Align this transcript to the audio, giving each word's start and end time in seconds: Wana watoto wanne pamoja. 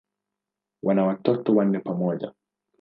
Wana 0.83 1.03
watoto 1.05 1.55
wanne 1.55 1.79
pamoja. 1.79 2.33